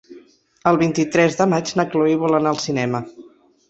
[0.71, 3.09] El vint-i-tres de maig na Chloé vol anar al cinema.